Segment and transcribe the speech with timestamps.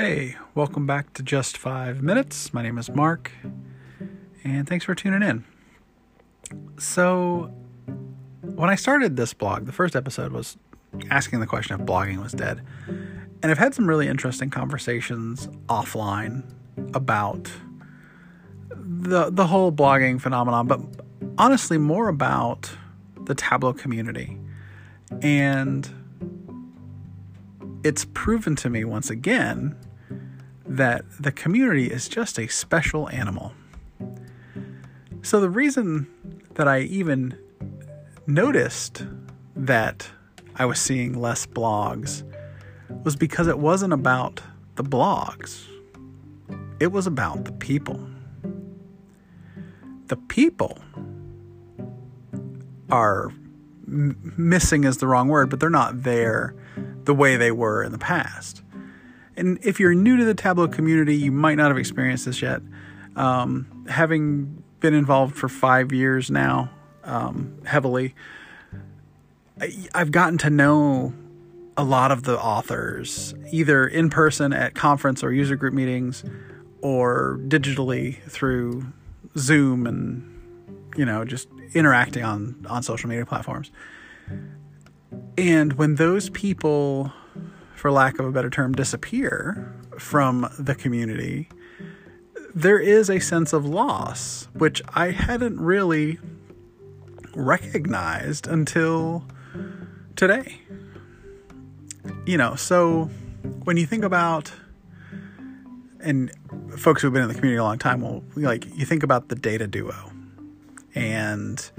[0.00, 2.54] Hey, welcome back to Just Five Minutes.
[2.54, 3.32] My name is Mark,
[4.44, 5.44] and thanks for tuning in.
[6.78, 7.52] So,
[8.42, 10.56] when I started this blog, the first episode was
[11.10, 12.64] asking the question if blogging was dead.
[12.86, 16.44] And I've had some really interesting conversations offline
[16.94, 17.50] about
[18.70, 20.80] the the whole blogging phenomenon, but
[21.38, 22.70] honestly more about
[23.24, 24.38] the Tableau community.
[25.22, 25.90] And
[27.82, 29.76] it's proven to me once again
[30.68, 33.52] that the community is just a special animal.
[35.22, 36.06] So, the reason
[36.54, 37.36] that I even
[38.26, 39.04] noticed
[39.56, 40.08] that
[40.56, 42.22] I was seeing less blogs
[43.04, 44.42] was because it wasn't about
[44.76, 45.64] the blogs,
[46.78, 48.00] it was about the people.
[50.06, 50.78] The people
[52.90, 53.30] are
[53.86, 56.54] m- missing is the wrong word, but they're not there
[57.04, 58.62] the way they were in the past.
[59.38, 62.60] And if you're new to the Tableau community, you might not have experienced this yet.
[63.16, 66.70] Um, having been involved for five years now,
[67.04, 68.14] um, heavily,
[69.60, 71.14] I, I've gotten to know
[71.76, 76.24] a lot of the authors, either in person at conference or user group meetings,
[76.82, 78.92] or digitally through
[79.36, 80.34] Zoom and
[80.96, 83.70] you know just interacting on on social media platforms.
[85.36, 87.12] And when those people,
[87.78, 91.48] for lack of a better term, disappear from the community,
[92.54, 96.18] there is a sense of loss, which I hadn't really
[97.34, 99.24] recognized until
[100.16, 100.60] today.
[102.26, 103.10] You know, so
[103.62, 104.52] when you think about,
[106.00, 106.32] and
[106.76, 109.36] folks who've been in the community a long time will like, you think about the
[109.36, 110.10] data duo
[110.94, 111.70] and,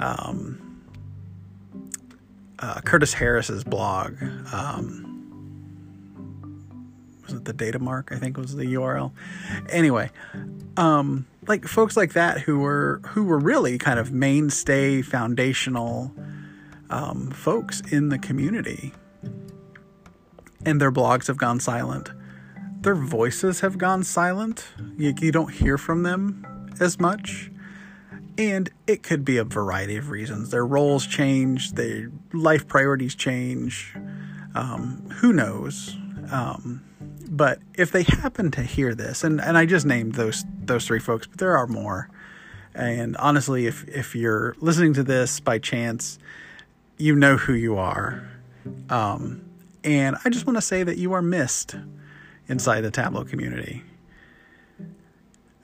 [0.00, 0.58] um,
[2.58, 4.16] uh, Curtis Harris's blog.
[4.52, 5.11] Um,
[7.32, 8.10] was it the data mark?
[8.12, 9.12] I think was the URL.
[9.68, 10.10] Anyway,
[10.76, 16.12] um, like folks like that who were who were really kind of mainstay, foundational
[16.90, 18.92] um, folks in the community,
[20.64, 22.10] and their blogs have gone silent.
[22.82, 24.66] Their voices have gone silent.
[24.96, 26.44] You, you don't hear from them
[26.80, 27.50] as much.
[28.38, 30.50] And it could be a variety of reasons.
[30.50, 33.94] Their roles change, their life priorities change.
[34.54, 35.96] Um, who knows?
[36.30, 36.82] Um,
[37.32, 41.00] but if they happen to hear this, and, and I just named those those three
[41.00, 42.08] folks, but there are more.
[42.74, 46.18] And honestly, if if you're listening to this by chance,
[46.98, 48.28] you know who you are.
[48.90, 49.44] Um,
[49.82, 51.74] and I just want to say that you are missed
[52.48, 53.82] inside the Tableau community.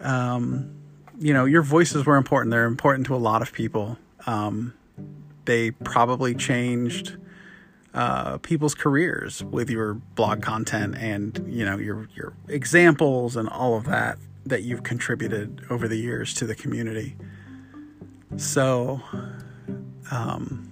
[0.00, 0.74] Um,
[1.20, 2.50] you know, your voices were important.
[2.50, 3.98] They're important to a lot of people.
[4.26, 4.74] Um,
[5.44, 7.16] they probably changed
[7.94, 13.76] uh, people's careers with your blog content and you know your your examples and all
[13.76, 17.16] of that that you've contributed over the years to the community.
[18.36, 19.00] So,
[20.10, 20.70] um,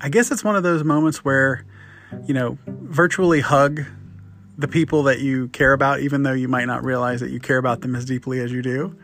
[0.00, 1.64] I guess it's one of those moments where
[2.26, 3.82] you know virtually hug
[4.58, 7.56] the people that you care about, even though you might not realize that you care
[7.56, 8.96] about them as deeply as you do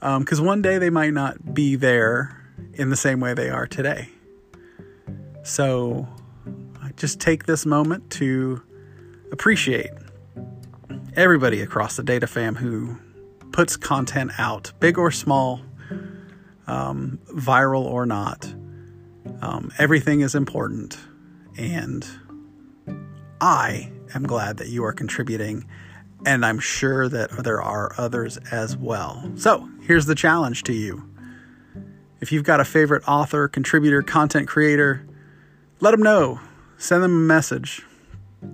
[0.00, 2.36] because um, one day they might not be there
[2.74, 4.08] in the same way they are today.
[5.42, 6.06] So
[6.98, 8.60] just take this moment to
[9.32, 9.90] appreciate
[11.14, 12.98] everybody across the data fam who
[13.52, 15.60] puts content out, big or small,
[16.66, 18.52] um, viral or not.
[19.40, 20.98] Um, everything is important.
[21.56, 22.06] And
[23.40, 25.66] I am glad that you are contributing
[26.26, 29.30] and I'm sure that there are others as well.
[29.36, 31.08] So, here's the challenge to you.
[32.20, 35.06] If you've got a favorite author, contributor, content creator,
[35.80, 36.40] let them know.
[36.78, 37.82] Send them a message.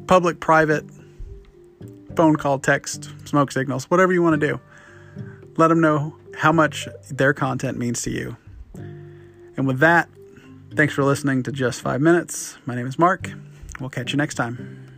[0.07, 0.85] Public, private,
[2.17, 4.61] phone call, text, smoke signals, whatever you want to do.
[5.57, 8.37] Let them know how much their content means to you.
[9.57, 10.09] And with that,
[10.75, 12.57] thanks for listening to Just Five Minutes.
[12.67, 13.31] My name is Mark.
[13.79, 14.94] We'll catch you next time.